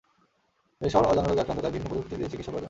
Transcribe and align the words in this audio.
এই 0.81 0.89
শহর 0.93 1.05
অজানা 1.11 1.27
রোগে 1.27 1.41
আক্রান্ত, 1.43 1.59
তাই 1.61 1.71
ভিন্ন 1.75 1.87
পদ্ধতিতে 1.89 2.29
চিকিৎসা 2.31 2.51
প্রয়োজন। 2.51 2.59